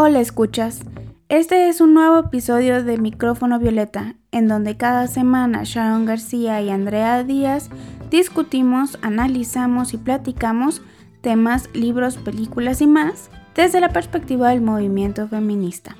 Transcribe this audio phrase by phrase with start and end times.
[0.00, 0.82] Hola escuchas,
[1.28, 6.70] este es un nuevo episodio de Micrófono Violeta, en donde cada semana Sharon García y
[6.70, 7.68] Andrea Díaz
[8.08, 10.82] discutimos, analizamos y platicamos
[11.20, 15.96] temas, libros, películas y más desde la perspectiva del movimiento feminista.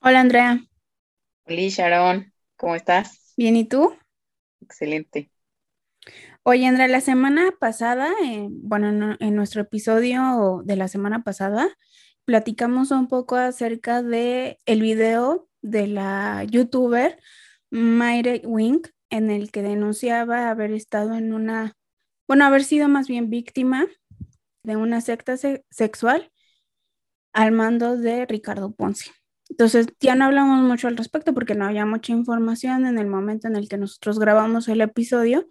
[0.00, 0.58] Hola Andrea.
[1.44, 3.34] Hola Sharon, ¿cómo estás?
[3.36, 3.94] Bien, ¿y tú?
[4.62, 5.31] Excelente.
[6.44, 11.68] Oye, Andrea, la semana pasada, eh, bueno, en, nuestro episodio de la semana pasada,
[12.24, 17.20] platicamos un poco acerca de el video de la youtuber
[17.70, 21.76] Mayre Wink, en el que denunciaba haber estado en una,
[22.26, 23.86] bueno, haber sido más bien víctima
[24.64, 25.36] de una secta
[25.70, 26.32] sexual
[27.32, 29.12] al mando de Ricardo Ponce.
[29.48, 33.46] Entonces, ya no hablamos mucho al respecto porque no había mucha información en el momento
[33.46, 35.46] en el que nosotros grabamos el episodio,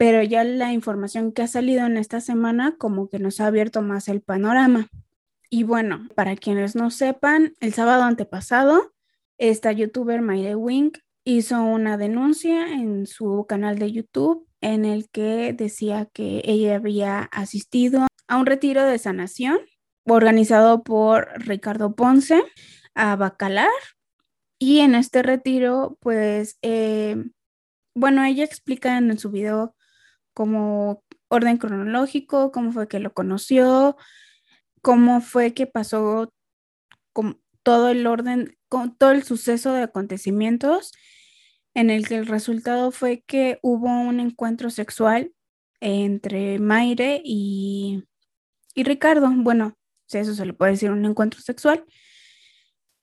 [0.00, 3.82] pero ya la información que ha salido en esta semana como que nos ha abierto
[3.82, 4.88] más el panorama.
[5.50, 8.94] Y bueno, para quienes no sepan, el sábado antepasado,
[9.36, 15.52] esta youtuber Mayre Wink hizo una denuncia en su canal de YouTube en el que
[15.52, 19.58] decía que ella había asistido a un retiro de sanación
[20.06, 22.42] organizado por Ricardo Ponce
[22.94, 23.68] a Bacalar.
[24.58, 27.22] Y en este retiro, pues, eh,
[27.94, 29.74] bueno, ella explica en su video
[30.40, 33.98] como orden cronológico, cómo fue que lo conoció,
[34.80, 36.32] cómo fue que pasó
[37.62, 38.56] todo el orden,
[38.96, 40.92] todo el suceso de acontecimientos
[41.74, 45.30] en el que el resultado fue que hubo un encuentro sexual
[45.78, 48.04] entre Mayre y,
[48.74, 49.30] y Ricardo.
[49.30, 49.76] Bueno,
[50.08, 51.84] eso se le puede decir un encuentro sexual.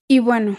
[0.08, 0.58] Y bueno,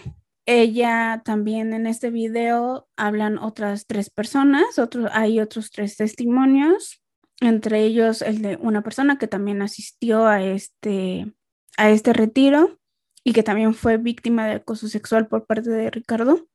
[0.49, 4.65] ella también en este video hablan otras tres personas,
[5.11, 7.03] hay otros tres testimonios,
[7.39, 11.31] entre ellos el de una persona que también asistió a este,
[11.77, 12.79] a este retiro
[13.23, 16.47] y que también fue víctima de acoso sexual por parte de Ricardo,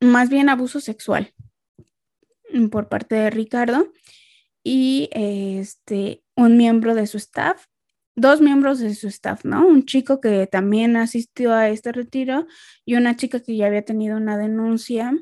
[0.00, 1.34] más bien abuso sexual
[2.70, 3.92] por parte de Ricardo
[4.64, 7.66] y este un miembro de su staff
[8.14, 9.66] dos miembros de su staff, ¿no?
[9.66, 12.46] Un chico que también asistió a este retiro
[12.84, 15.12] y una chica que ya había tenido una denuncia,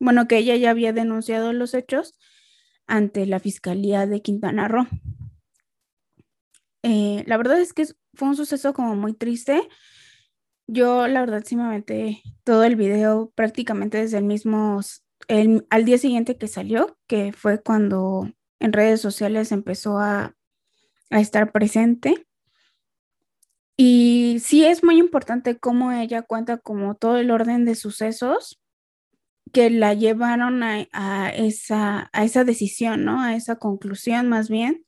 [0.00, 2.14] bueno, que ella ya había denunciado los hechos
[2.86, 4.86] ante la Fiscalía de Quintana Roo.
[6.82, 9.68] Eh, la verdad es que fue un suceso como muy triste.
[10.68, 14.80] Yo, la verdad, sí me metí todo el video prácticamente desde el mismo,
[15.28, 18.30] el, al día siguiente que salió, que fue cuando
[18.60, 20.36] en redes sociales empezó a,
[21.10, 22.25] a estar presente.
[23.76, 28.58] Y sí es muy importante cómo ella cuenta como todo el orden de sucesos
[29.52, 33.22] que la llevaron a, esa, a esa decisión, ¿no?
[33.22, 34.84] A esa conclusión más bien.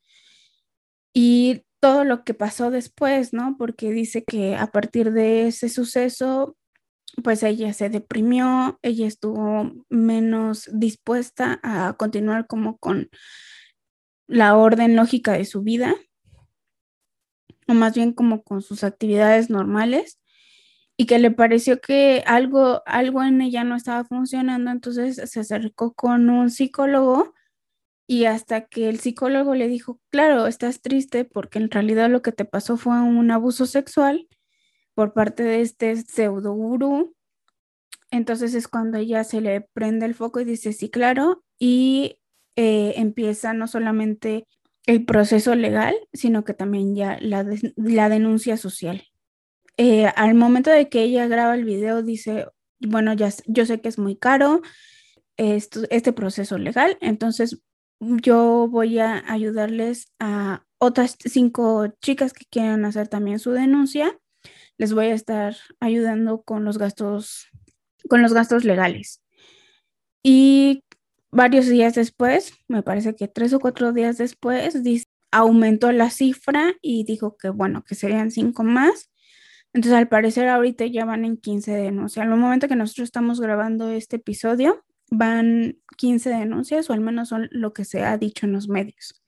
[1.13, 3.57] Y todo lo que pasó después, ¿no?
[3.59, 6.57] Porque dice que a partir de ese suceso,
[7.23, 13.11] pues ella se deprimió, ella estuvo menos dispuesta a continuar como con
[14.27, 15.95] la orden lógica de su vida
[17.69, 20.19] o más bien como con sus actividades normales,
[20.97, 25.95] y que le pareció que algo, algo en ella no estaba funcionando, entonces se acercó
[25.95, 27.35] con un psicólogo
[28.09, 32.33] y hasta que el psicólogo le dijo, claro, estás triste porque en realidad lo que
[32.33, 34.29] te pasó fue un abuso sexual
[34.95, 37.15] por parte de este pseudo gurú.
[38.11, 42.19] Entonces es cuando ella se le prende el foco y dice, sí, claro, y
[42.57, 44.49] eh, empieza no solamente
[44.89, 47.45] el proceso legal, sino que también ya la,
[48.09, 49.05] denuncia social.
[49.77, 52.47] Eh, al momento de que ella graba el video, dice,
[52.81, 54.63] bueno, ya, yo sé que es muy caro
[55.37, 57.63] este proceso legal, entonces
[58.01, 64.19] yo voy a ayudarles a otras cinco chicas que quieran hacer también su denuncia.
[64.79, 67.49] Les voy a estar ayudando con los gastos,
[68.09, 69.23] con los gastos legales.
[70.23, 70.83] Y
[71.31, 74.77] varios días después, me parece que tres o cuatro días después,
[75.31, 79.11] aumentó la cifra y dijo que bueno, que serían cinco más.
[79.75, 82.25] Entonces, al parecer, ahorita ya van en 15 denuncias.
[82.25, 87.49] Al momento que nosotros estamos grabando este episodio, van 15 denuncias, o al menos son
[87.53, 89.23] lo que se ha dicho en los medios.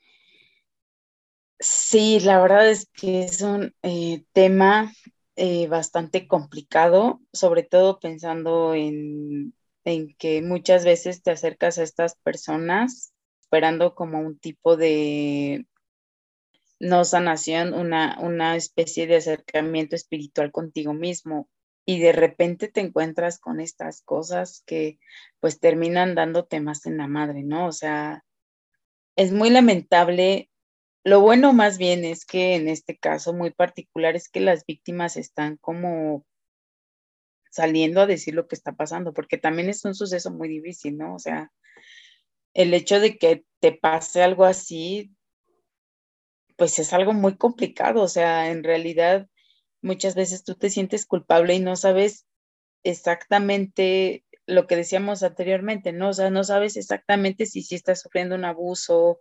[1.58, 4.92] Sí, la verdad es que es un eh, tema
[5.36, 9.52] eh, bastante complicado, sobre todo pensando en
[9.84, 15.66] en que muchas veces te acercas a estas personas esperando como un tipo de
[16.78, 21.48] no sanación, una, una especie de acercamiento espiritual contigo mismo
[21.84, 24.98] y de repente te encuentras con estas cosas que
[25.40, 27.66] pues terminan dándote más en la madre, ¿no?
[27.66, 28.24] O sea,
[29.16, 30.50] es muy lamentable
[31.02, 35.16] lo bueno más bien es que en este caso muy particular es que las víctimas
[35.16, 36.26] están como
[37.50, 41.14] saliendo a decir lo que está pasando, porque también es un suceso muy difícil, ¿no?
[41.14, 41.52] O sea,
[42.54, 45.12] el hecho de que te pase algo así,
[46.56, 49.28] pues es algo muy complicado, o sea, en realidad
[49.82, 52.26] muchas veces tú te sientes culpable y no sabes
[52.82, 56.10] exactamente lo que decíamos anteriormente, ¿no?
[56.10, 59.20] O sea, no sabes exactamente si sí estás sufriendo un abuso,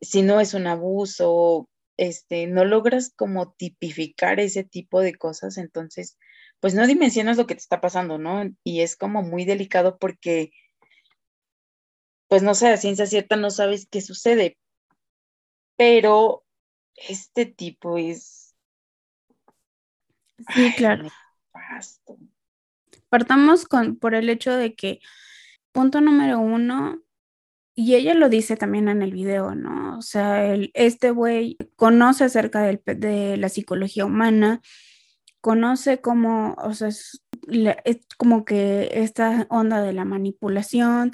[0.00, 6.18] si no es un abuso, este, no logras como tipificar ese tipo de cosas, entonces,
[6.62, 8.48] pues no dimensionas lo que te está pasando, ¿no?
[8.62, 10.52] Y es como muy delicado porque,
[12.28, 14.56] pues no sé, a ciencia cierta no sabes qué sucede,
[15.76, 16.44] pero
[16.94, 18.54] este tipo es...
[20.54, 21.08] Sí, claro.
[23.08, 25.00] Partamos con, por el hecho de que,
[25.72, 27.02] punto número uno,
[27.74, 29.98] y ella lo dice también en el video, ¿no?
[29.98, 34.60] O sea, el, este güey conoce acerca del, de la psicología humana,
[35.42, 37.22] conoce cómo, o sea, es,
[37.84, 41.12] es, como que esta onda de la manipulación,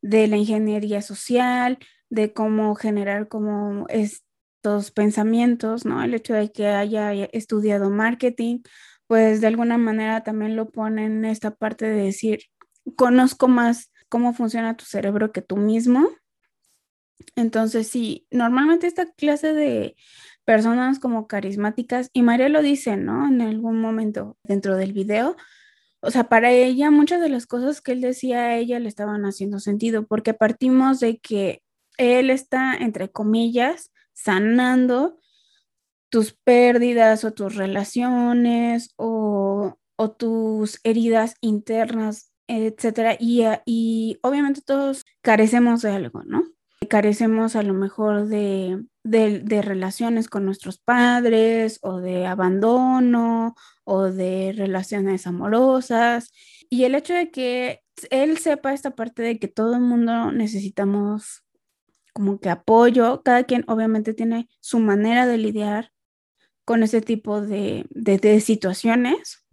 [0.00, 1.78] de la ingeniería social,
[2.08, 6.02] de cómo generar como estos pensamientos, ¿no?
[6.02, 8.60] El hecho de que haya estudiado marketing,
[9.08, 12.44] pues de alguna manera también lo pone en esta parte de decir,
[12.96, 16.08] conozco más cómo funciona tu cerebro que tú mismo.
[17.36, 19.96] Entonces, sí, normalmente esta clase de
[20.44, 23.26] personas como carismáticas, y María lo dice, ¿no?
[23.26, 25.36] En algún momento dentro del video,
[26.00, 29.24] o sea, para ella muchas de las cosas que él decía a ella le estaban
[29.24, 31.62] haciendo sentido, porque partimos de que
[31.96, 35.18] él está, entre comillas, sanando
[36.10, 39.78] tus pérdidas o tus relaciones o,
[40.18, 43.16] tus heridas internas, etcétera.
[43.18, 46.44] Y, y obviamente todos carecemos de algo, ¿no?
[46.88, 53.54] Carecemos a lo mejor de, de, relaciones con nuestros padres o de abandono
[53.84, 56.32] o de relaciones amorosas.
[56.70, 61.44] Y el hecho de que él sepa esta parte de que todo el mundo necesitamos
[62.12, 65.92] como que apoyo, cada quien obviamente tiene su manera de lidiar
[66.64, 67.86] con ese tipo de,
[68.40, 69.44] situaciones.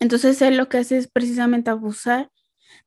[0.00, 2.30] Entonces él lo que hace es precisamente abusar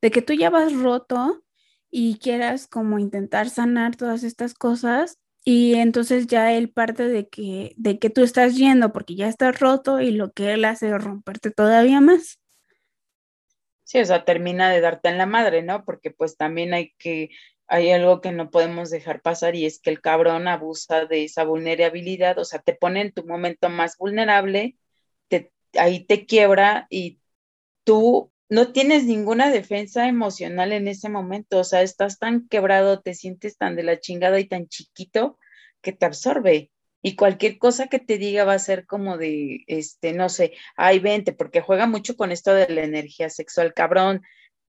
[0.01, 1.43] de que tú ya vas roto
[1.91, 7.73] y quieras como intentar sanar todas estas cosas y entonces ya él parte de que,
[7.77, 11.03] de que tú estás yendo porque ya estás roto y lo que él hace es
[11.03, 12.39] romperte todavía más.
[13.83, 15.83] Sí, o sea, termina de darte en la madre, ¿no?
[15.83, 17.29] Porque pues también hay que
[17.67, 21.45] hay algo que no podemos dejar pasar y es que el cabrón abusa de esa
[21.45, 24.75] vulnerabilidad, o sea, te pone en tu momento más vulnerable,
[25.29, 27.21] te, ahí te quiebra y
[27.85, 33.15] tú no tienes ninguna defensa emocional en ese momento, o sea, estás tan quebrado, te
[33.15, 35.39] sientes tan de la chingada y tan chiquito
[35.81, 36.69] que te absorbe.
[37.01, 40.99] Y cualquier cosa que te diga va a ser como de, este, no sé, ay,
[40.99, 44.21] vente, porque juega mucho con esto de la energía sexual, cabrón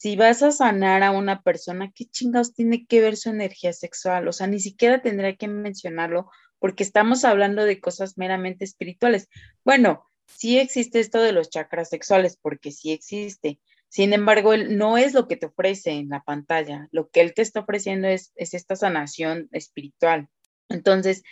[0.03, 4.27] si vas a sanar a una persona, ¿qué chingados tiene que ver su energía sexual?
[4.27, 6.29] O sea, ni siquiera tendría que mencionarlo
[6.59, 9.29] porque estamos hablando de cosas meramente espirituales.
[9.63, 13.59] Bueno, sí existe esto de los chakras sexuales, porque sí existe.
[13.89, 16.87] Sin embargo, él no es lo que te ofrece en la pantalla.
[16.91, 20.29] Lo que él te está ofreciendo es, esta sanación espiritual.
[20.69, 21.23] Entonces,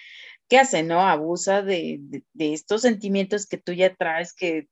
[0.47, 0.83] ¿qué hace?
[0.83, 2.01] No abusa de,
[2.37, 4.67] estos sentimientos que tú ya traes, que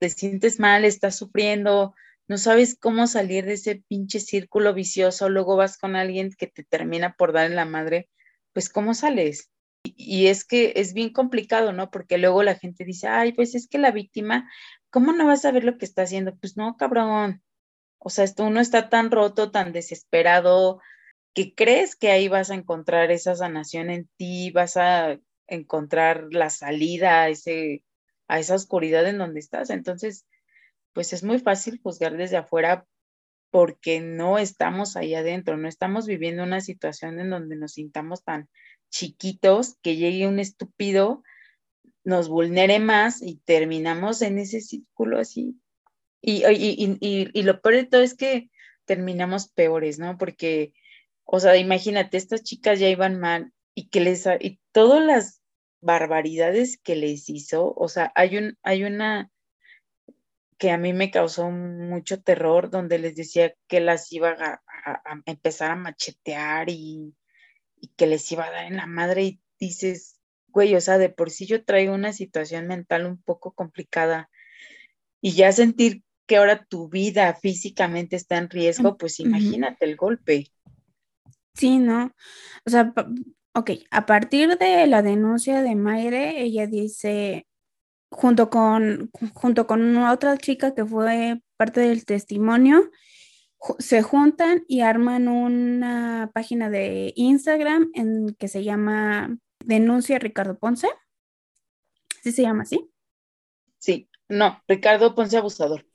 [0.00, 1.94] te sientes mal, estás sufriendo,
[2.28, 6.64] no sabes cómo salir de ese pinche círculo vicioso, luego vas con alguien que te
[6.64, 8.08] termina por dar la madre,
[8.52, 9.50] pues ¿cómo sales?
[9.82, 11.90] Y, es que es bien complicado, ¿no?
[11.90, 14.50] Porque luego la gente dice, ay, pues es que la víctima,
[14.90, 16.36] ¿cómo no vas a ver lo que está haciendo?
[16.36, 17.42] Pues no, cabrón.
[17.98, 20.80] O sea, esto uno está tan roto, tan desesperado,
[21.34, 26.50] que crees que ahí vas a encontrar esa sanación en ti, vas a encontrar la
[26.50, 27.84] salida a, ese,
[28.28, 29.70] a esa oscuridad en donde estás.
[29.70, 30.26] Entonces,
[30.92, 32.86] pues es muy fácil juzgar desde afuera
[33.50, 38.48] porque no estamos ahí adentro, no estamos viviendo una situación en donde nos sintamos tan
[38.90, 41.22] chiquitos que llegue un estúpido,
[42.04, 45.60] nos vulnere más y terminamos en ese círculo así.
[46.20, 48.50] Y, lo peor de todo es que
[48.86, 50.18] terminamos peores, ¿no?
[50.18, 50.72] Porque,
[51.24, 55.42] o sea, imagínate, estas chicas ya iban mal y que les, y todas las
[55.80, 59.30] barbaridades que les hizo, o sea, hay un, hay una
[60.58, 64.60] que a mí me causó mucho terror, donde les decía que las iba a,
[65.26, 67.14] empezar a machetear y,
[67.96, 71.30] que les iba a dar en la madre y dices, güey, o sea, de por
[71.30, 74.30] sí yo traigo una situación mental un poco complicada
[75.20, 80.46] y ya sentir que ahora tu vida físicamente está en riesgo, pues imagínate el golpe.
[81.54, 82.12] Sí, ¿no?
[82.66, 82.92] O sea,
[83.58, 87.48] Ok, a partir de la denuncia de Mayre, ella dice,
[88.08, 92.88] junto con, junto con otra chica que fue parte del testimonio,
[93.78, 100.88] se juntan y arman una página de Instagram en que se llama Denuncia Ricardo Ponce.
[102.22, 102.90] ¿Sí se llama así?
[103.78, 105.86] Sí, no, Ricardo Ponce Abusador.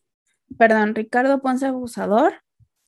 [0.58, 2.43] Perdón, Ricardo Ponce Abusador.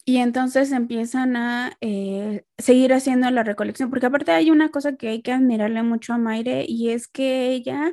[0.08, 5.10] Y entonces empiezan a eh, seguir haciendo la recolección, porque aparte hay una cosa que
[5.10, 7.92] hay que admirarle mucho a Mayre y es que ella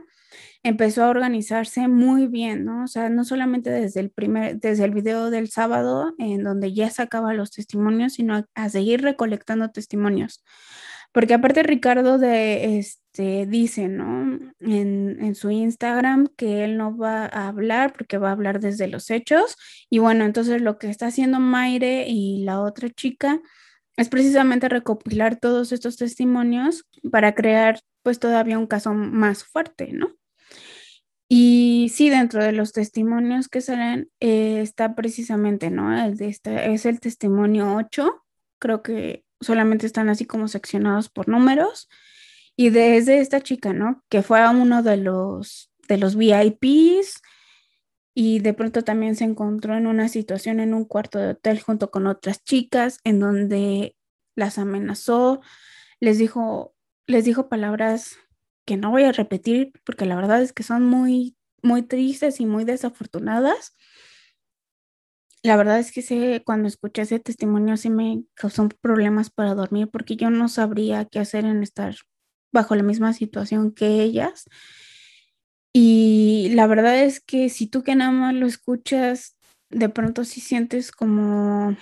[0.63, 2.85] empezó a organizarse muy bien, ¿no?
[2.85, 6.91] O sea, no solamente desde el primer, desde el video del sábado, en donde ya
[6.91, 10.45] sacaba los testimonios, sino a, seguir recolectando testimonios.
[11.13, 14.39] Porque aparte Ricardo de, este, dice, ¿no?
[14.61, 18.89] En, en, su Instagram que él no va a hablar porque va a hablar desde
[18.89, 19.57] los hechos.
[19.91, 23.41] Y bueno, entonces lo que está haciendo Maire y la otra chica
[23.97, 30.09] es precisamente recopilar todos estos testimonios para crear pues todavía un caso más fuerte, ¿no?
[31.35, 35.99] Y sí, dentro de los testimonios que salen eh, está precisamente, ¿no?
[35.99, 38.23] El de este, es el testimonio 8,
[38.59, 41.89] creo que solamente están así como seccionados por números.
[42.55, 44.05] Y desde esta chica, ¿no?
[44.11, 47.23] Que fue a uno de los, de los VIPs
[48.13, 51.91] y de pronto también se encontró en una situación en un cuarto de hotel junto
[51.91, 53.97] con otras chicas en donde
[54.37, 55.41] las amenazó,
[55.99, 56.75] les dijo,
[57.07, 58.19] les dijo palabras
[58.65, 62.47] que no voy a repetir porque la verdad es que son muy, muy tristes y
[62.47, 63.75] muy desafortunadas.
[65.43, 69.89] La verdad es que sé, cuando escuché ese testimonio sí me causó problemas para dormir
[69.91, 71.97] porque yo no sabría qué hacer en estar
[72.53, 74.45] bajo la misma situación que ellas.
[75.73, 79.37] Y la verdad es que si tú que nada más lo escuchas,
[79.71, 81.77] de pronto sí sientes como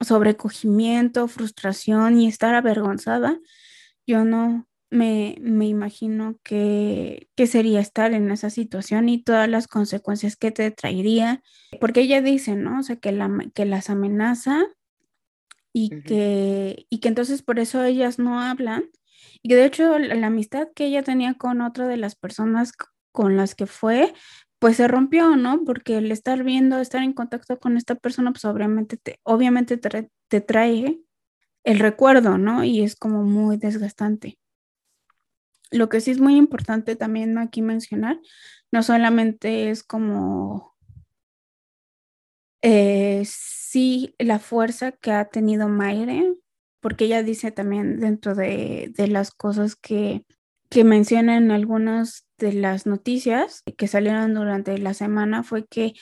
[0.00, 3.38] sobrecogimiento, frustración y estar avergonzada.
[4.06, 10.50] Yo no, me, imagino que, sería estar en esa situación y todas las consecuencias que
[10.50, 11.42] te traería,
[11.80, 12.80] porque ella dice, ¿no?
[12.80, 14.64] O sea, que, la, que las amenaza
[15.72, 18.84] y, que, y que entonces por eso ellas no hablan.
[19.42, 22.72] Y que de hecho la, amistad que ella tenía con otra de las personas
[23.12, 24.14] con las que fue,
[24.58, 25.64] pues se rompió, ¿no?
[25.64, 30.40] Porque el estar viendo, estar en contacto con esta persona, pues obviamente te, obviamente te
[30.40, 31.00] trae
[31.64, 32.64] el recuerdo, ¿no?
[32.64, 34.38] Y es como muy desgastante.
[35.70, 38.20] Lo que sí es muy importante también aquí mencionar,
[38.72, 40.76] no solamente es como
[42.62, 46.34] eh, sí la fuerza que ha tenido Mayre,
[46.80, 50.24] porque ella dice también dentro de, las cosas que,
[50.68, 55.94] que menciona en algunas de las noticias que salieron durante la semana fue que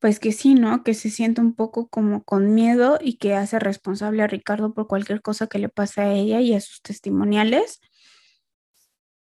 [0.00, 0.84] pues que sí, ¿no?
[0.84, 4.86] Que se siente un poco como con miedo y que hace responsable a Ricardo por
[4.86, 7.80] cualquier cosa que le pase a ella y a sus testimoniales.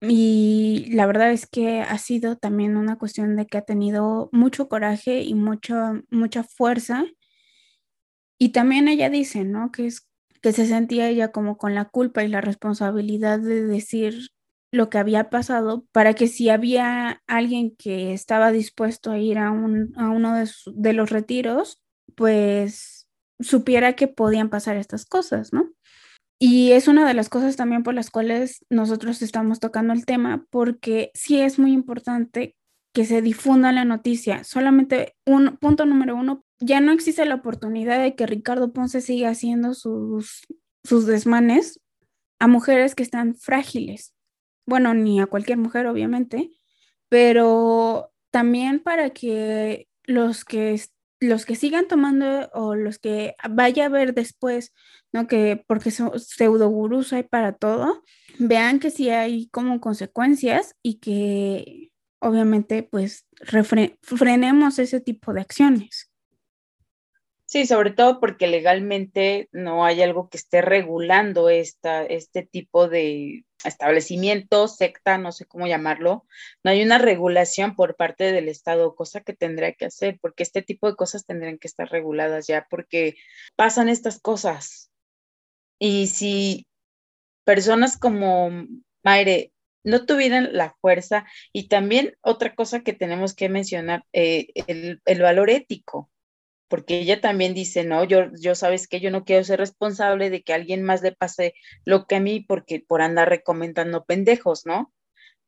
[0.03, 4.69] Y la verdad es que ha sido también una cuestión de que ha tenido mucho
[4.69, 5.77] coraje y mucho,
[6.11, 7.05] mucha fuerza.
[8.39, 9.71] Y también ella dice, ¿no?
[9.73, 10.09] Que, es,
[10.43, 14.29] que se sentía ella como con la culpa y la responsabilidad de decir
[14.73, 19.51] lo que había pasado para que si había alguien que estaba dispuesto a ir a,
[19.51, 21.81] un, a uno de, de los retiros,
[22.17, 23.07] pues
[23.41, 25.71] supiera que podían pasar estas cosas, ¿no?
[26.45, 30.45] Y es una de las cosas también por las cuales nosotros estamos tocando el tema,
[30.51, 32.57] porque sí es muy importante
[32.93, 34.43] que se difunda la noticia.
[34.43, 39.29] Solamente un punto número uno, ya no existe la oportunidad de que Ricardo Ponce siga
[39.31, 40.45] haciendo sus,
[40.83, 41.79] sus desmanes
[42.41, 44.13] a mujeres que están frágiles.
[44.67, 46.51] Bueno, ni a cualquier mujer, obviamente,
[47.09, 50.73] pero también para que los que
[51.23, 54.75] los que sigan tomando o los que vaya a ver después,
[55.13, 55.27] ¿no?
[55.27, 58.03] Que porque son pseudogurús hay para todo,
[58.39, 63.27] vean que sí hay como consecuencias y que obviamente pues
[64.03, 66.11] frenemos ese tipo de acciones.
[67.47, 73.45] Sí, sobre todo porque legalmente no hay algo que esté regulando esta, este tipo de
[73.65, 76.27] establecimiento, secta, no sé cómo llamarlo.
[76.63, 80.63] No hay una regulación por parte del Estado, cosa que tendría que hacer, porque este
[80.63, 83.17] tipo de cosas tendrían que estar reguladas ya, porque
[83.57, 84.91] pasan estas cosas.
[85.79, 86.67] Y si
[87.45, 88.51] personas como
[89.03, 89.53] Maire
[89.85, 95.23] no tuvieran la fuerza, y también otra cosa que tenemos que mencionar, eh, el, el
[95.23, 96.12] valor ético
[96.73, 100.43] porque ella también dice, no, yo, yo sabes que yo no quiero ser responsable de
[100.43, 101.53] que a alguien más le pase
[101.85, 104.91] lo que a mí porque por andar recomendando pendejos, ¿no?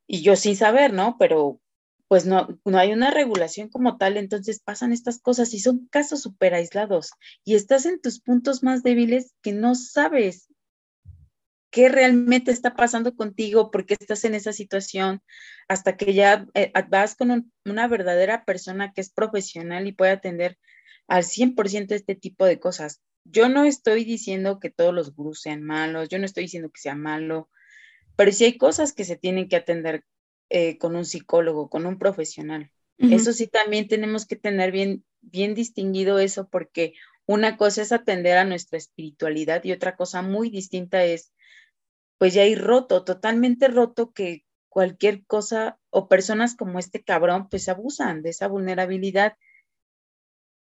[0.05, 1.15] Y yo sin saber, ¿no?
[1.17, 1.59] Pero
[2.07, 6.21] pues no, no hay una regulación como tal, entonces pasan estas cosas y son casos
[6.21, 7.09] súper aislados
[7.43, 10.47] y estás en tus puntos más débiles que no sabes
[11.71, 15.23] qué realmente está pasando contigo, por qué estás en esa situación,
[15.67, 20.59] hasta que ya eh, vas con una verdadera persona que es profesional y puede atender
[21.07, 23.01] al 100% este tipo de cosas.
[23.23, 26.81] Yo no estoy diciendo que todos los gurús sean malos, yo no estoy diciendo que
[26.81, 27.49] sea malo,
[28.15, 30.03] pero sí hay cosas que se tienen que atender
[30.49, 32.71] eh, con un psicólogo, con un profesional.
[32.97, 36.93] Eso sí también tenemos que tener bien, bien distinguido eso porque
[37.25, 41.33] una cosa es atender a nuestra espiritualidad y otra cosa muy distinta es,
[42.17, 47.67] pues ya ir roto, totalmente roto que cualquier cosa o personas como este cabrón pues
[47.67, 49.35] abusan de esa vulnerabilidad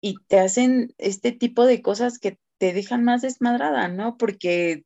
[0.01, 4.17] y te hacen este tipo de cosas que te dejan más desmadrada, ¿no?
[4.17, 4.84] Porque,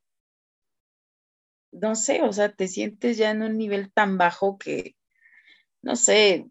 [1.72, 4.94] no sé, o sea, te sientes ya en un nivel tan bajo que,
[5.82, 6.46] no sé,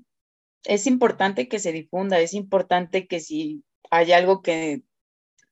[0.65, 4.81] es importante que se difunda, es importante que si hay algo que,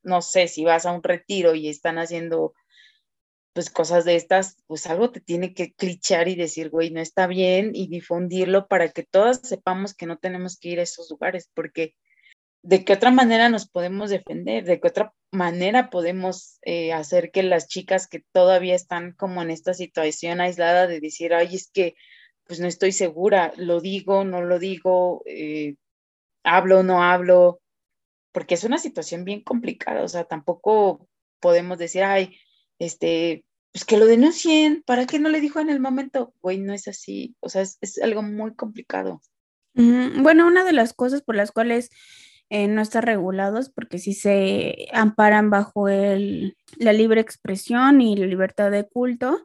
[0.01, 2.53] no sé, si vas a un retiro y están haciendo
[3.53, 7.27] pues cosas de estas, pues algo te tiene que clichar y decir, güey, no está
[7.27, 11.51] bien y difundirlo para que todas sepamos que no tenemos que ir a esos lugares,
[11.53, 11.95] porque
[12.63, 17.43] de qué otra manera nos podemos defender, de qué otra manera podemos eh, hacer que
[17.43, 21.95] las chicas que todavía están como en esta situación aislada de decir, ay, es que
[22.45, 25.75] pues no estoy segura, lo digo, no lo digo, eh,
[26.43, 27.61] hablo, no hablo,
[28.31, 31.07] porque es una situación bien complicada, o sea, tampoco
[31.41, 32.37] podemos decir, ay,
[32.79, 33.43] este,
[33.73, 36.33] pues que lo denuncien, ¿para qué no le dijo en el momento?
[36.41, 39.21] Güey, no es así, o sea, es, es algo muy complicado.
[39.75, 41.89] Bueno, una de las cosas por las cuales
[42.53, 48.27] eh, no están regulados, porque si se amparan bajo el, la libre expresión y la
[48.27, 49.43] libertad de culto,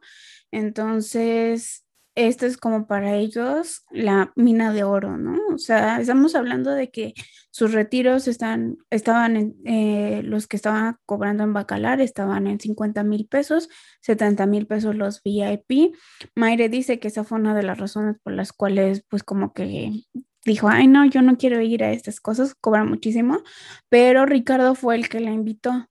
[0.51, 5.39] entonces esto es como para ellos la mina de oro, ¿no?
[5.51, 7.15] O sea, estamos hablando de que
[7.49, 13.03] sus retiros están, estaban en, eh, los que estaban cobrando en Bacalar estaban en 50
[13.03, 13.69] mil pesos,
[14.01, 15.95] 70 mil pesos los VIP.
[16.35, 20.03] Mayre dice que esa fue una de las razones por las cuales, pues como que
[20.45, 23.41] dijo, ay, no, yo no quiero ir a estas cosas, cobra muchísimo,
[23.89, 25.87] pero Ricardo fue el que la invitó.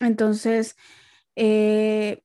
[0.00, 0.76] Entonces,
[1.36, 2.22] eh,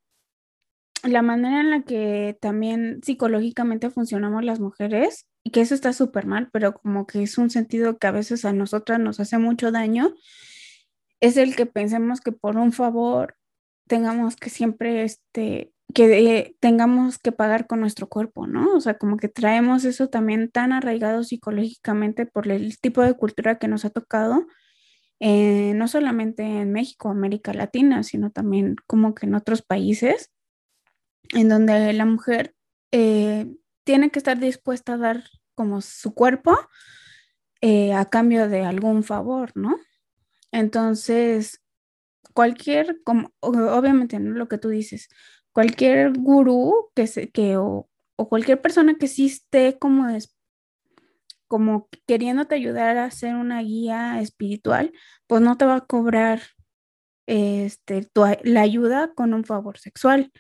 [1.03, 6.25] la manera en la que también psicológicamente funcionamos las mujeres, y que eso está súper
[6.25, 9.71] mal, pero como que es un sentido que a veces a nosotras nos hace mucho
[9.71, 10.13] daño,
[11.21, 13.37] es el que pensemos que por un favor
[13.87, 18.75] tengamos que siempre, este, que tengamos que pagar con nuestro cuerpo, ¿no?
[18.75, 23.57] O sea, como que traemos eso también tan arraigado psicológicamente por el tipo de cultura
[23.57, 24.45] que nos ha tocado,
[25.19, 30.31] eh, no solamente en México, América Latina, sino también como que en otros países
[31.33, 32.55] en donde la mujer
[32.91, 33.47] eh,
[33.83, 35.23] tiene que estar dispuesta a dar
[35.55, 36.57] como su cuerpo
[37.61, 39.77] eh, a cambio de algún favor, ¿no?
[40.51, 41.61] Entonces,
[42.33, 44.35] cualquier, como, obviamente, ¿no?
[44.35, 45.09] Lo que tú dices,
[45.57, 50.37] cualquier gurú que se, que, o, cualquier persona que sí esté como, es,
[51.47, 54.93] como queriéndote ayudar a ser una guía espiritual,
[55.25, 56.43] pues no te va a cobrar
[57.25, 58.07] este,
[58.43, 60.31] la ayuda con un favor sexual.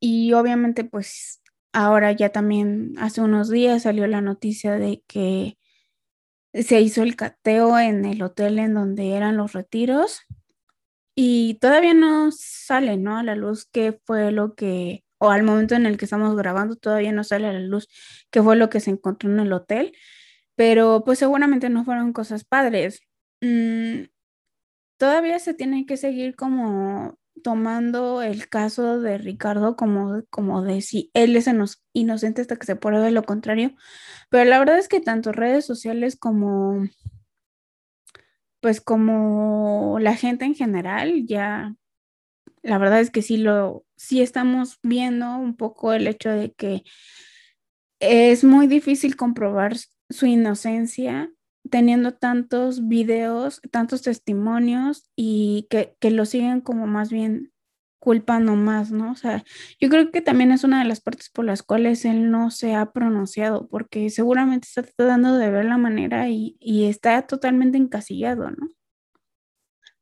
[0.00, 1.40] Y obviamente pues
[1.72, 5.56] ahora ya también hace unos días salió la noticia de que
[6.52, 10.22] se hizo el cateo en el hotel en donde eran los retiros
[11.14, 13.16] y todavía no sale, ¿no?
[13.18, 16.76] A la luz qué fue lo que, o al momento en el que estamos grabando,
[16.76, 17.88] todavía no sale a la luz
[18.30, 19.92] qué fue lo que se encontró en el hotel,
[20.56, 23.00] pero pues seguramente no fueron cosas padres.
[23.40, 24.04] Mm,
[24.98, 31.10] todavía se tiene que seguir como tomando el caso de Ricardo como, como de si
[31.14, 31.48] él es
[31.92, 33.74] inocente hasta que se pruebe lo contrario,
[34.30, 36.86] pero la verdad es que tanto redes sociales como
[38.64, 41.76] pues como la gente en general ya
[42.62, 46.82] la verdad es que sí lo sí estamos viendo un poco el hecho de que
[48.00, 49.76] es muy difícil comprobar
[50.08, 51.30] su inocencia
[51.68, 57.52] teniendo tantos videos, tantos testimonios y que, lo siguen como más bien
[58.04, 59.12] culpando más, ¿no?
[59.12, 59.42] O sea,
[59.80, 62.74] yo creo que también es una de las partes por las cuales él no se
[62.74, 68.68] ha pronunciado, porque seguramente está tratando de ver la manera y, está totalmente encasillado, ¿no?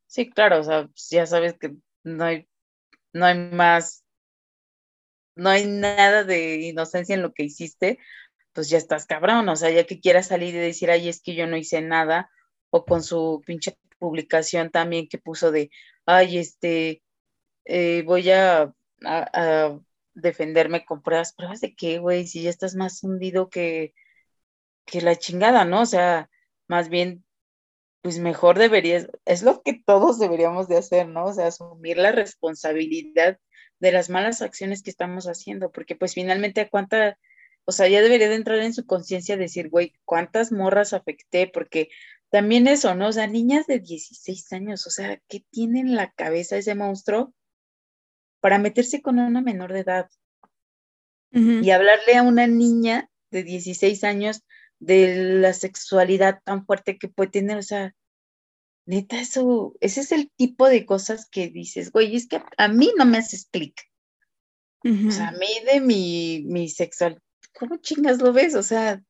[0.09, 2.49] Sí, claro, o sea, ya sabes que no hay,
[3.12, 4.05] no hay más,
[5.37, 8.01] no hay nada de inocencia en lo que hiciste,
[8.53, 11.37] pues ya estás cabrón, o sea, ya que quieras salir y decir, ay, es que
[11.37, 12.29] yo no hice nada,
[12.71, 15.71] o con su pinche publicación también que puso de,
[16.05, 17.01] ay, este,
[17.64, 18.75] eh, voy a,
[20.14, 23.94] defenderme con pruebas, pruebas de qué, güey, si ya estás más hundido que,
[24.85, 25.83] que la chingada, ¿no?
[25.83, 26.31] O sea,
[26.68, 27.25] más bien,
[28.03, 31.27] pues mejor deberías, es lo que todos deberíamos de hacer, ¿no?
[31.27, 33.38] O sea, asumir la responsabilidad
[33.81, 37.18] de las malas acciones que estamos haciendo, porque pues finalmente a cuánta,
[37.64, 41.48] o sea, ya debería de entrar en su conciencia decir, güey, ¿cuántas morras afecté?
[41.48, 41.88] Porque
[42.31, 43.09] también eso, ¿no?
[43.09, 47.35] O sea, niñas de 16 años, o sea, ¿qué tiene en la cabeza ese monstruo
[48.42, 50.11] para meterse con una menor de edad?
[51.31, 54.42] Y hablarle a una niña de 16 años
[54.81, 57.94] de la sexualidad tan fuerte que puede tener, o sea,
[58.85, 62.92] neta, eso, ese es el tipo de cosas que dices, güey, es que a mí
[62.98, 63.81] no me haces clic.
[64.85, 67.22] O sea, a mí de mi, mi sexual,
[67.55, 68.57] ¿cómo chingas lo ves?
[68.57, 69.00] O sea,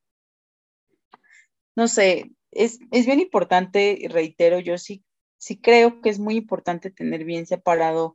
[1.75, 5.03] no sé, es, es bien importante, reitero, yo sí,
[5.39, 8.15] sí creo que es muy importante tener bien separado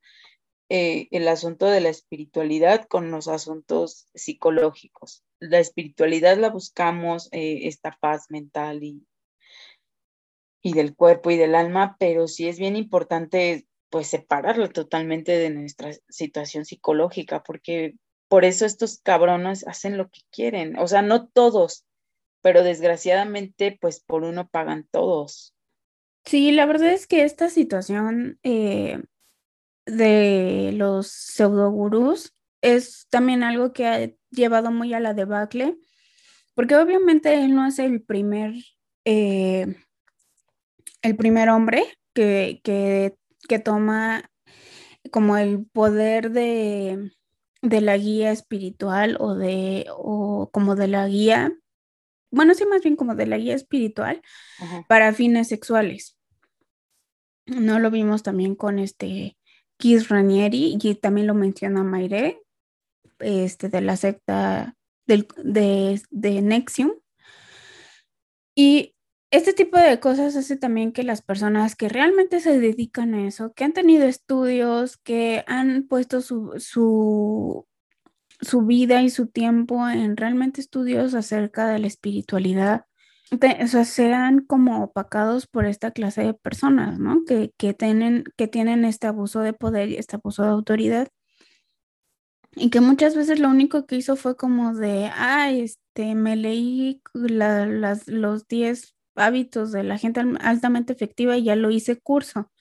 [0.69, 5.23] eh, el asunto de la espiritualidad con los asuntos psicológicos.
[5.39, 9.05] La espiritualidad la buscamos, eh, esta paz mental y,
[10.61, 15.49] y del cuerpo y del alma, pero sí es bien importante pues separarlo totalmente de
[15.49, 17.95] nuestra situación psicológica, porque
[18.27, 21.85] por eso estos cabrones hacen lo que quieren, o sea, no todos,
[22.41, 25.53] pero desgraciadamente pues por uno pagan todos.
[26.25, 29.01] Sí, la verdad es que esta situación eh,
[29.87, 35.77] de los pseudogurús es también algo que ha llevado muy a la debacle,
[36.53, 38.53] porque obviamente él no es el primer
[39.05, 39.75] eh,
[41.01, 44.29] el primer hombre que, que, toma
[45.11, 47.11] como el poder de,
[47.61, 51.53] la guía espiritual o de o como de la guía,
[52.31, 54.21] bueno, sí, más bien como de la guía espiritual
[54.89, 56.17] para fines sexuales.
[57.45, 59.36] No lo vimos también con este
[59.77, 62.41] Keith Ranieri y también lo menciona Mayre,
[63.19, 66.93] este, de la secta de, de Nexium.
[68.55, 68.95] Y
[69.29, 73.53] este tipo de cosas hace también que las personas que realmente se dedican a eso,
[73.53, 77.67] que han tenido estudios, que han puesto su, su,
[78.41, 82.85] su vida y su tiempo en realmente estudios acerca de la espiritualidad,
[83.31, 87.23] o sea, sean como opacados por esta clase de personas, ¿no?
[87.25, 91.09] Que, que, tienen, que tienen este abuso de poder y este abuso de autoridad.
[92.55, 97.01] Y que muchas veces lo único que hizo fue como de, ah, este, me leí
[97.13, 102.51] las, los 10 hábitos de la gente altamente efectiva y ya lo hice curso.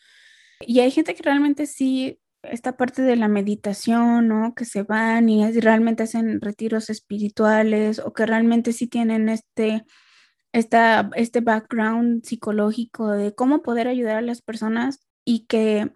[0.60, 4.54] Y hay gente que realmente sí, esta parte de la meditación, ¿no?
[4.54, 9.84] Que se van y realmente hacen retiros espirituales o que realmente sí tienen este,
[10.52, 15.92] esta, este background psicológico de cómo poder ayudar a las personas y que,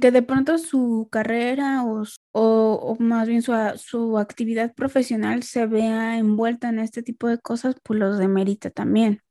[0.00, 6.18] que de pronto su carrera o, o, más bien su, su actividad profesional se vea
[6.18, 9.22] envuelta en este tipo de cosas, pues los demerita también.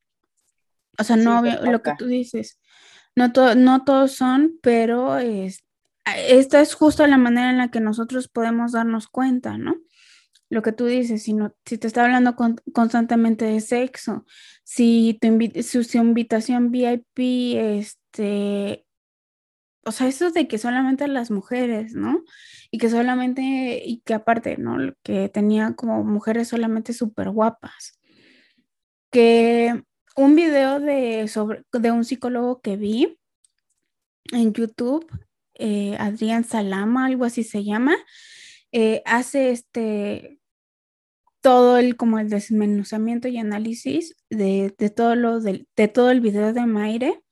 [0.98, 2.60] O sea, no, lo que tú dices,
[3.16, 5.64] no, no todos son, pero es,
[6.06, 9.76] esta es justo la manera en la que nosotros podemos darnos cuenta, ¿no?
[10.50, 12.36] Lo que tú dices, si, no, si te está hablando
[12.74, 14.26] constantemente de sexo,
[14.64, 18.86] si tu, su, invitación VIP, este,
[19.84, 22.24] o sea, eso de que solamente las mujeres, ¿no?
[22.72, 24.78] Y que solamente, y que aparte, ¿no?
[25.04, 28.00] Que tenía como mujeres solamente súper guapas.
[29.12, 29.84] Que
[30.16, 33.20] un video de, sobre, de un psicólogo que vi
[34.32, 35.06] en YouTube,
[35.56, 37.96] eh, Adrián Salama, algo así se llama,
[38.78, 40.38] eh, hace este
[41.40, 46.66] todo el como el desmenuzamiento y análisis de, todo lo de, todo el video de
[46.66, 47.24] Maire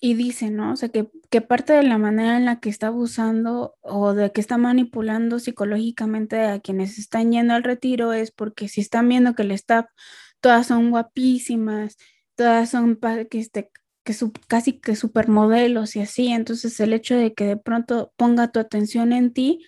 [0.00, 0.72] y dice, ¿no?
[0.72, 4.32] O sea, que, que, parte de la manera en la que está abusando o de
[4.32, 9.34] que está manipulando psicológicamente a quienes están yendo al retiro es porque si están viendo
[9.34, 9.84] que el staff
[10.40, 11.98] todas son guapísimas,
[12.36, 12.98] todas son
[13.30, 13.70] que, este,
[14.02, 14.14] que
[14.46, 16.28] casi que supermodelos y así.
[16.28, 19.60] Entonces el hecho de que de pronto ponga tu atención en ti,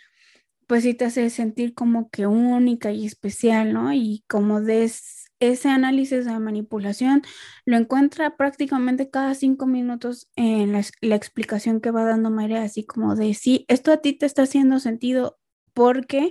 [0.71, 3.93] pues sí te hace sentir como que única y especial, ¿no?
[3.93, 4.85] Y como de
[5.41, 7.23] ese análisis de manipulación
[7.65, 13.17] lo encuentra prácticamente cada cinco minutos en la, explicación que va dando María, así como
[13.17, 15.41] de, sí, esto a ti te está haciendo sentido
[15.75, 16.31] porque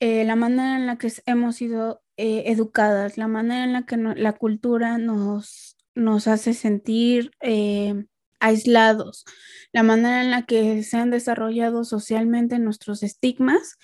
[0.00, 3.98] eh, la manera en la que hemos sido eh, educadas, la manera en la que
[3.98, 8.06] la cultura nos, nos hace sentir eh,
[8.40, 9.24] aislados,
[9.72, 13.78] la manera en la que se han desarrollado socialmente nuestros estigmas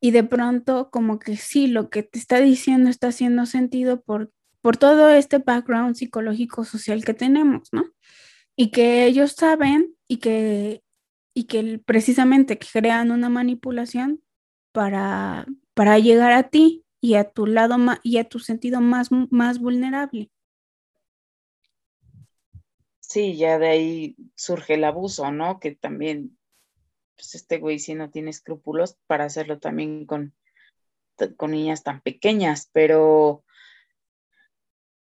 [0.00, 4.30] y de pronto como que sí, lo que te está diciendo está haciendo sentido por,
[4.60, 7.84] por todo este background psicológico social que tenemos, ¿no?
[8.56, 10.82] Y que ellos saben y que,
[11.34, 14.22] y que precisamente crean una manipulación
[14.72, 19.58] para, para llegar a ti y a tu lado y a tu sentido más, más
[19.58, 20.30] vulnerable.
[23.16, 25.58] Sí, ya de ahí surge el abuso, ¿no?
[25.58, 26.36] Que también
[27.14, 30.34] pues este güey sí no tiene escrúpulos para hacerlo también con,
[31.38, 33.42] con niñas tan pequeñas, pero,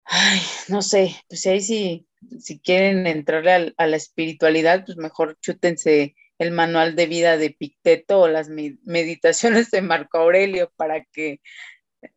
[0.05, 0.39] ay,
[0.69, 2.07] no sé, pues ahí sí,
[2.41, 8.21] si quieren entrarle a, la espiritualidad, pues mejor chútense el manual de vida de Picteto
[8.21, 11.41] o las meditaciones de Marco Aurelio para que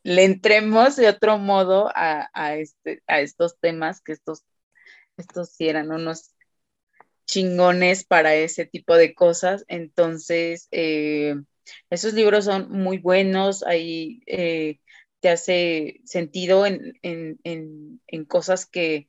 [0.04, 4.44] le entremos de otro modo a, este, a estos temas, que estos,
[5.18, 6.34] estos sí eran unos
[7.26, 9.66] chingones para ese tipo de cosas.
[9.68, 11.36] Entonces, eh,
[11.90, 14.80] esos libros son muy buenos, ahí eh,
[15.20, 19.08] te hace sentido en, en, cosas que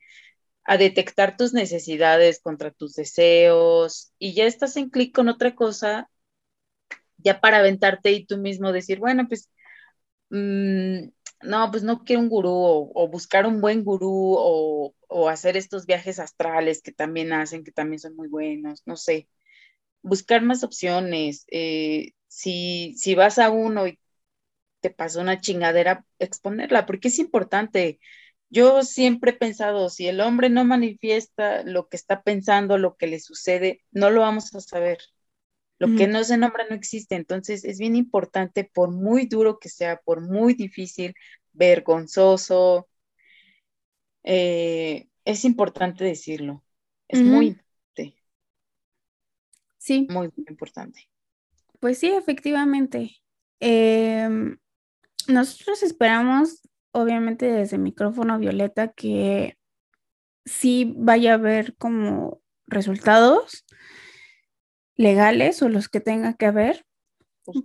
[0.65, 6.11] a detectar tus necesidades contra tus deseos y ya estás en clic con otra cosa,
[7.19, 9.51] ya para aventarte y tú mismo decir, bueno, pues
[10.31, 11.09] mm,
[11.43, 12.51] no, pues no quiero un gurú
[12.95, 18.01] o, buscar un buen gurú o, hacer estos viajes astrales que también hacen, que también
[18.01, 19.29] son muy buenos, no sé,
[20.03, 21.45] buscar más opciones.
[21.51, 23.99] Eh, si, si vas a uno y
[24.81, 28.01] te pasó una chingadera, exponerla, porque es importante.
[28.51, 33.07] Yo siempre he pensado, si el hombre no manifiesta lo que está pensando, lo que
[33.09, 34.99] le sucede, no lo vamos a saber.
[35.79, 37.15] Lo que no se nombra no existe.
[37.15, 41.15] Entonces es bien importante, por muy duro que sea, por muy difícil,
[41.53, 42.89] vergonzoso,
[44.25, 46.65] eh, es importante decirlo.
[47.07, 48.23] Es muy importante.
[49.79, 50.07] Sí.
[50.11, 51.09] Muy, muy importante.
[51.81, 53.17] Pues sí, efectivamente.
[53.61, 54.59] Em,
[55.29, 56.61] nosotros esperamos,
[56.93, 59.57] obviamente desde micrófono Violeta, que
[60.45, 63.65] sí vaya a haber como resultados
[64.99, 66.85] legales o los que tenga que haber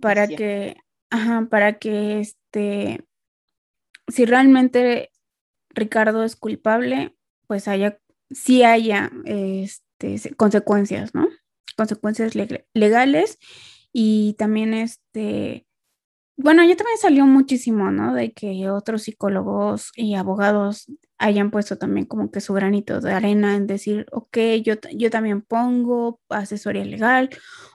[0.00, 0.76] para que,
[1.10, 3.04] ajá, para que este,
[4.08, 5.10] si realmente
[5.70, 7.14] Ricardo es culpable,
[7.46, 7.98] pues haya,
[8.30, 11.28] sí haya este, consecuencias, ¿no?
[11.76, 12.34] Consecuencias
[12.72, 13.38] legales
[13.92, 15.66] y también este,
[16.36, 18.14] bueno, ya también salió muchísimo, ¿no?
[18.14, 20.86] De que otros psicólogos y abogados
[21.24, 25.40] hayan puesto también como que su granito de arena en decir, ok, yo, yo también
[25.40, 27.30] pongo asesoría legal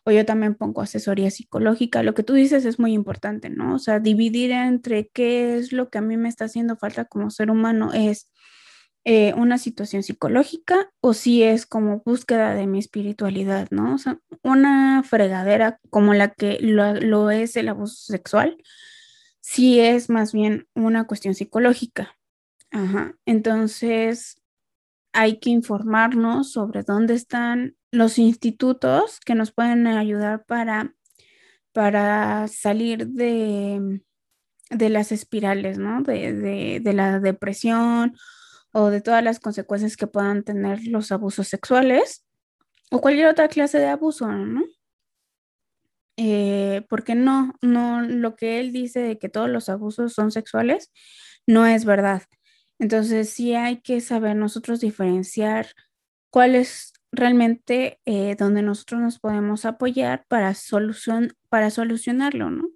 [0.05, 2.03] o yo también pongo asesoría psicológica.
[2.03, 3.73] Lo que tú dices es muy importante, ¿no?
[3.73, 7.31] O sea, dividir entre qué es lo que a mí me está haciendo falta como
[7.31, 8.29] ser humano es
[9.03, 13.95] eh, una situación psicológica o si es como búsqueda de mi espiritualidad, ¿no?
[13.95, 18.57] O sea, una fregadera como la que lo, es el abuso sexual,
[19.41, 22.18] sí es más bien una cuestión psicológica.
[22.71, 23.15] Ajá.
[23.25, 24.41] Entonces,
[25.13, 30.93] hay que informarnos sobre dónde están los institutos que nos pueden ayudar para,
[31.73, 34.01] para salir de,
[34.69, 36.03] de las espirales, ¿no?
[36.03, 38.15] De, de la depresión
[38.71, 42.25] o de todas las consecuencias que puedan tener los abusos sexuales
[42.91, 44.63] o cualquier otra clase de abuso, ¿no?
[46.17, 50.91] Eh, porque no, no, lo que él dice de que todos los abusos son sexuales
[51.47, 52.23] no es verdad.
[52.79, 55.67] Entonces sí hay que saber nosotros diferenciar
[56.29, 62.69] cuál es realmente eh, donde nosotros nos podemos apoyar para, solución, para solucionarlo, ¿no?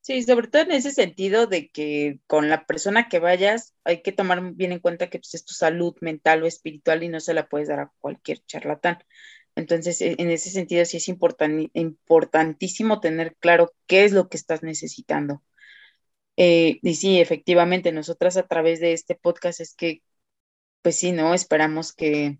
[0.00, 4.12] Sí, sobre todo en ese sentido de que con la persona que vayas hay que
[4.12, 7.32] tomar bien en cuenta que pues, es tu salud mental o espiritual y no se
[7.32, 8.98] la puedes dar a cualquier charlatán.
[9.56, 14.62] Entonces, e, en ese sentido sí es importantísimo tener claro qué es lo que estás
[14.62, 15.42] necesitando.
[16.36, 20.02] Eh, y sí, efectivamente, nosotras a través de este podcast es que,
[20.82, 21.34] pues sí, ¿no?
[21.34, 22.38] Esperamos que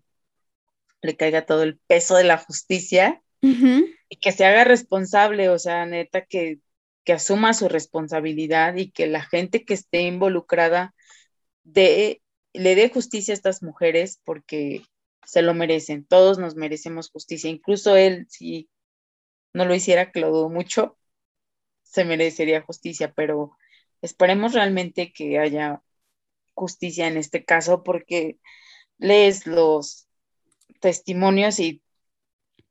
[1.01, 5.85] le caiga todo el peso de la justicia y que se haga responsable, o sea,
[5.85, 6.59] neta, que
[7.05, 10.93] que asuma su responsabilidad y que la gente que esté involucrada
[11.63, 12.19] le
[12.53, 14.81] dé justicia a estas mujeres porque
[15.23, 18.69] se lo merecen, todos nos merecemos justicia, incluso él, si
[19.53, 20.97] no lo hiciera, que lo dudo mucho,
[21.83, 23.55] se merecería justicia, pero
[24.01, 25.81] esperemos realmente que haya
[26.53, 28.39] justicia en este caso porque
[28.97, 30.07] lees los
[30.79, 31.81] testimonios y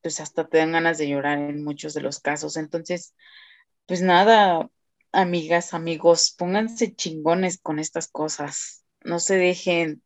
[0.03, 2.57] pues hasta te dan ganas de llorar en muchos de los casos.
[2.57, 3.15] Entonces,
[3.87, 4.71] pues nada,
[5.13, 8.85] amigas, amigos, pónganse chingones con estas cosas.
[9.03, 10.03] No se dejen,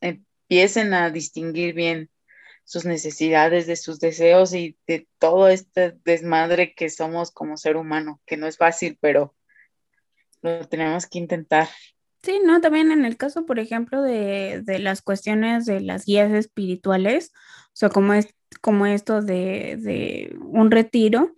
[0.00, 2.10] empiecen a distinguir bien
[2.64, 8.20] sus necesidades, de sus deseos y de todo este desmadre que somos como ser humano,
[8.26, 9.34] que no es fácil, pero
[10.42, 11.68] lo tenemos que intentar.
[12.22, 16.32] Sí, no, también en el caso, por ejemplo, de, de las cuestiones de las guías
[16.32, 17.32] espirituales,
[17.68, 21.34] o sea, como es como esto de, de un retiro,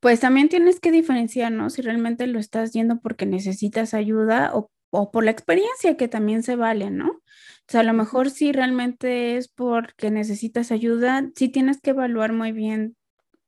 [0.00, 1.70] pues también tienes que diferenciar, ¿no?
[1.70, 6.42] Si realmente lo estás yendo porque necesitas ayuda o, o por la experiencia que también
[6.42, 7.08] se vale, ¿no?
[7.08, 7.22] O
[7.68, 12.52] sea, a lo mejor si realmente es porque necesitas ayuda, sí tienes que evaluar muy
[12.52, 12.96] bien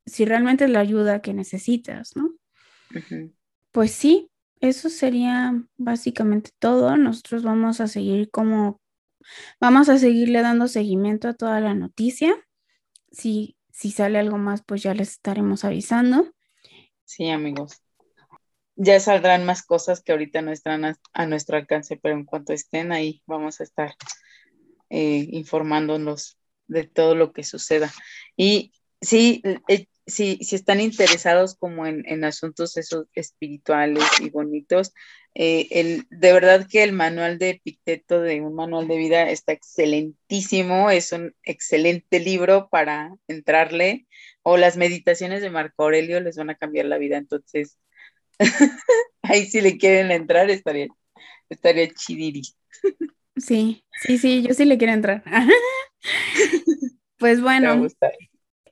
[0.07, 2.33] si realmente es la ayuda que necesitas, ¿no?
[3.73, 6.97] Pues sí, eso sería básicamente todo.
[6.97, 8.81] Nosotros vamos a seguir como,
[9.61, 12.35] vamos a seguirle dando seguimiento a toda la noticia.
[13.11, 16.33] Si, si sale algo más, pues ya les estaremos avisando.
[17.05, 17.83] Sí, amigos.
[18.75, 22.92] Ya saldrán más cosas que ahorita no están a, nuestro alcance, pero en cuanto estén
[22.92, 23.95] ahí, vamos a estar
[24.90, 27.92] eh, informándonos de todo lo que suceda.
[28.37, 34.92] Y sí, eh, si, si están interesados como en, asuntos esos espirituales y bonitos,
[35.35, 39.53] eh, el, de verdad que el manual de Epicteto de un manual de vida está
[39.53, 44.07] excelentísimo, es un excelente libro para entrarle,
[44.42, 47.79] o las meditaciones de Marco Aurelio les van a cambiar la vida, entonces
[49.23, 50.87] ahí si le quieren entrar estaría,
[51.49, 52.42] estaría chidiri.
[53.37, 55.23] Sí, sí, sí, yo sí le quiero entrar.
[57.19, 57.87] pues bueno.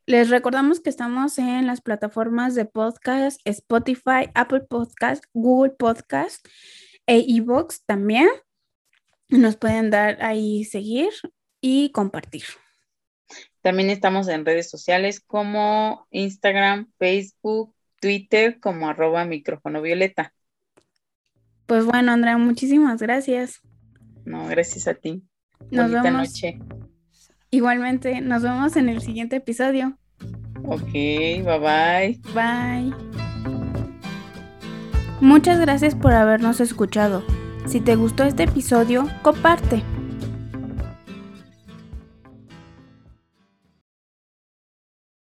[0.06, 6.46] Les recordamos que estamos en las plataformas de podcast, Spotify, Apple Podcast, Google Podcast
[7.06, 8.28] e iVoox también.
[9.30, 11.08] Nos pueden dar ahí seguir
[11.62, 12.44] y compartir.
[13.62, 20.34] También estamos en redes sociales como Instagram, Facebook, Twitter como arroba micrófono violeta.
[21.64, 23.62] Pues bueno, Andrea, muchísimas gracias.
[24.26, 25.22] No, gracias a ti.
[25.70, 26.28] Nos Bonita vemos.
[26.28, 26.58] noche.
[27.54, 29.96] Igualmente, nos vemos en el siguiente episodio.
[30.64, 32.20] Ok, bye bye.
[32.34, 32.92] Bye.
[35.20, 37.22] Muchas gracias por habernos escuchado.
[37.66, 39.84] Si te gustó este episodio, comparte.